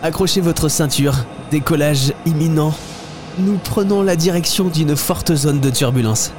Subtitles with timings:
[0.00, 1.14] Accrochez votre ceinture,
[1.50, 2.72] décollage imminent.
[3.40, 6.30] Nous prenons la direction d'une forte zone de turbulence.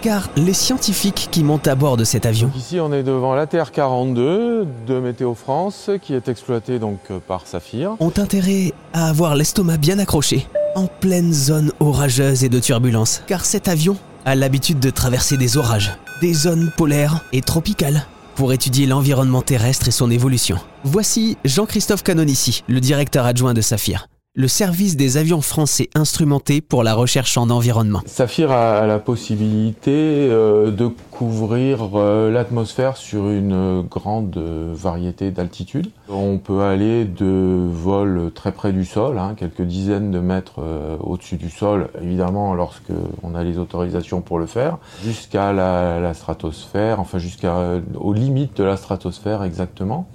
[0.00, 4.64] Car les scientifiques qui montent à bord de cet avion Ici, on est devant l'ATR-42
[4.86, 7.96] de Météo France, qui est exploité donc par Saphir.
[7.98, 10.46] ont intérêt à avoir l'estomac bien accroché,
[10.76, 13.22] en pleine zone orageuse et de turbulence.
[13.26, 18.06] Car cet avion a l'habitude de traverser des orages, des zones polaires et tropicales,
[18.40, 20.56] pour étudier l'environnement terrestre et son évolution.
[20.82, 26.84] Voici Jean-Christophe Canonici, le directeur adjoint de Saphir, le service des avions français instrumentés pour
[26.84, 28.00] la recherche en environnement.
[28.06, 35.90] Saphir a la possibilité euh, de couvrir euh, l'atmosphère sur une euh, grande variété d'altitudes.
[36.08, 40.60] On peut aller de vols très près du sol, hein, quelques dizaines de mètres
[41.00, 47.00] au-dessus du sol, évidemment lorsque on a les autorisations pour le faire, jusqu'à la, stratosphère,
[47.00, 50.08] enfin jusqu'à euh, aux limites de la stratosphère exactement.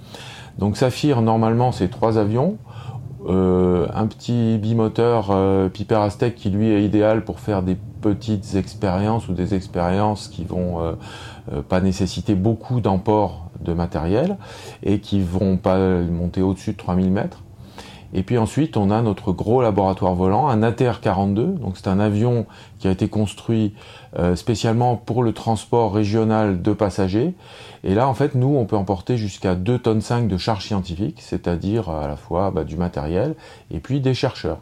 [0.58, 2.56] Donc Saphir, normalement, c'est trois avions.
[3.28, 8.54] Euh, un petit bimoteur euh, Piper Aztec qui lui est idéal pour faire des petites
[8.54, 10.92] expériences ou des expériences qui vont euh,
[11.52, 14.36] euh, pas nécessiter beaucoup d'emport de matériel
[14.82, 17.42] et qui vont pas monter au-dessus de 3000 mètres.
[18.14, 21.58] Et puis ensuite, on a notre gros laboratoire volant, un ATR-42.
[21.58, 22.46] Donc c'est un avion
[22.78, 23.74] qui a été construit
[24.18, 27.34] euh, spécialement pour le transport régional de passagers.
[27.84, 31.18] Et là, en fait, nous, on peut emporter jusqu'à 2 tonnes 5 de charge scientifique,
[31.20, 33.34] c'est-à-dire à la fois bah, du matériel
[33.70, 34.60] et puis des chercheurs.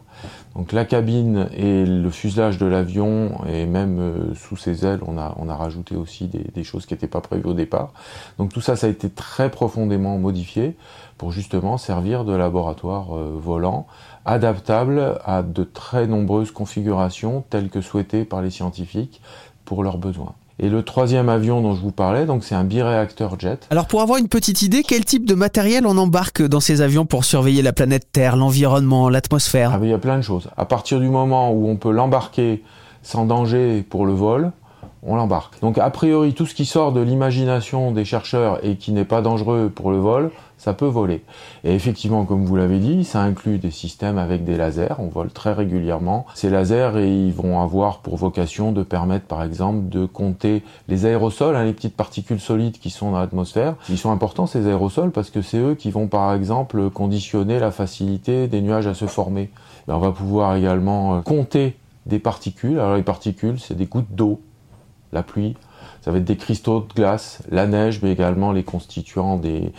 [0.55, 5.19] Donc la cabine et le fuselage de l'avion et même euh, sous ses ailes, on
[5.19, 7.93] a, on a rajouté aussi des, des choses qui n'étaient pas prévues au départ.
[8.39, 10.77] Donc tout ça, ça a été très profondément modifié
[11.25, 13.87] pour justement servir de laboratoire euh, volant
[14.27, 19.23] adaptable à de très nombreuses configurations telles que souhaitées par les scientifiques
[19.65, 20.35] pour leurs besoins.
[20.59, 23.67] Et le troisième avion dont je vous parlais, donc c'est un biréacteur jet.
[23.71, 27.07] Alors pour avoir une petite idée, quel type de matériel on embarque dans ces avions
[27.07, 29.71] pour surveiller la planète Terre, l'environnement, l'atmosphère?
[29.73, 30.51] Ah, il y a plein de choses.
[30.59, 32.63] À partir du moment où on peut l'embarquer
[33.03, 34.53] sans danger pour le vol,
[35.07, 35.61] on l'embarque.
[35.61, 39.23] Donc a priori, tout ce qui sort de l'imagination des chercheurs et qui n'est pas
[39.23, 41.23] dangereux pour le vol, ça peut voler.
[41.63, 44.95] Et effectivement, comme vous l'avez dit, ça inclut des systèmes avec des lasers.
[44.99, 46.25] On vole très régulièrement.
[46.35, 51.57] Ces lasers, ils vont avoir pour vocation de permettre, par exemple, de compter les aérosols,
[51.57, 53.75] hein, les petites particules solides qui sont dans l'atmosphère.
[53.91, 57.71] Ils sont importants, ces aérosols, parce que c'est eux qui vont, par exemple, conditionner la
[57.71, 59.51] facilité des nuages à se former.
[59.87, 61.77] On va pouvoir également euh, compter
[62.07, 62.79] des particules.
[62.79, 64.41] Alors les particules, c'est des gouttes d'eau
[65.15, 65.57] la pluie,
[66.05, 69.73] ça va être des cristaux de glace, la neige, mais également les constituants des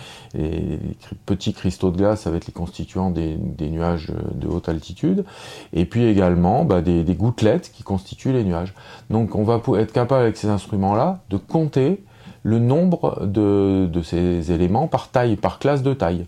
[1.28, 5.24] petits cristaux de glace, ça va être les constituants des, nuages de haute altitude,
[5.72, 8.74] et puis également bah, des, gouttelettes qui constituent les nuages.
[9.12, 12.04] Donc on va être capable avec ces instruments-là de compter
[12.42, 16.26] le nombre de, ces éléments par taille, par classe de taille.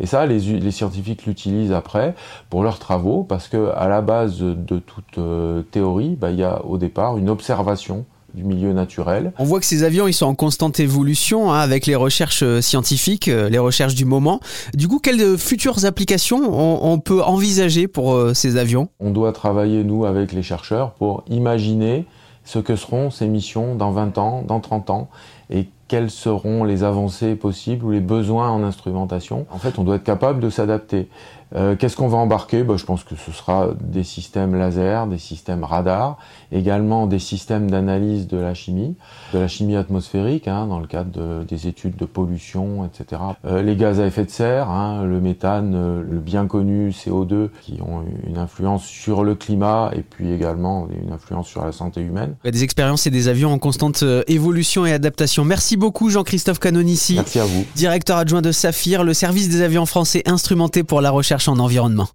[0.00, 2.16] Et ça, les, les scientifiques l'utilisent après
[2.50, 6.42] pour leurs travaux, parce que à la base de toute euh, théorie, bah, il y
[6.42, 8.04] a au départ une observation
[8.34, 9.32] du milieu naturel.
[9.38, 12.60] On voit que ces avions, ils sont en constante évolution hein, avec les recherches euh,
[12.60, 14.40] scientifiques, euh, les recherches du moment.
[14.74, 18.88] Du coup, quelles futures applications on, on peut envisager pour euh, ces avions?
[19.00, 22.06] On doit travailler, nous, avec les chercheurs pour imaginer
[22.44, 25.08] ce que seront ces missions dans 20 ans, dans 30 ans,
[25.50, 29.46] et quelles seront les avancées possibles ou les besoins en instrumentation?
[29.50, 31.08] En fait, on doit être capable de s'adapter.
[31.54, 32.62] Euh, Qu'est-ce qu'on va embarquer?
[32.62, 36.16] Ben, Je pense que ce sera des systèmes laser, des systèmes radar,
[36.50, 38.96] également des systèmes d'analyse de la chimie,
[39.34, 43.20] de la chimie atmosphérique, hein, dans le cadre de, des études de pollution, etc.
[43.44, 47.80] Euh, les gaz à effet de serre, hein, le méthane, le bien connu CO2, qui
[47.82, 52.34] ont une influence sur le climat et puis également une influence sur la santé humaine.
[52.44, 55.31] Des expériences et des avions en constante euh, évolution et adaptation.
[55.38, 57.14] Merci beaucoup Jean-Christophe Canonici.
[57.14, 57.64] Merci à vous.
[57.74, 62.08] Directeur adjoint de Saphir, le service des avions français instrumentés pour la recherche en environnement.